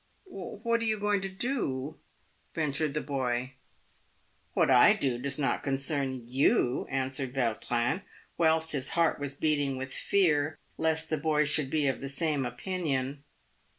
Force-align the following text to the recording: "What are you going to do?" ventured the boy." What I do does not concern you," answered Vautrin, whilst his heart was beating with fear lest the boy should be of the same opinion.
"What 0.63 0.79
are 0.81 0.85
you 0.85 0.99
going 0.99 1.21
to 1.21 1.29
do?" 1.29 1.99
ventured 2.55 2.95
the 2.95 3.01
boy." 3.01 3.53
What 4.55 4.71
I 4.71 4.93
do 4.93 5.19
does 5.19 5.37
not 5.37 5.61
concern 5.61 6.23
you," 6.27 6.87
answered 6.89 7.35
Vautrin, 7.35 8.01
whilst 8.35 8.71
his 8.71 8.89
heart 8.97 9.19
was 9.19 9.35
beating 9.35 9.77
with 9.77 9.93
fear 9.93 10.57
lest 10.75 11.11
the 11.11 11.17
boy 11.17 11.43
should 11.45 11.69
be 11.69 11.85
of 11.85 12.01
the 12.01 12.09
same 12.09 12.47
opinion. 12.47 13.23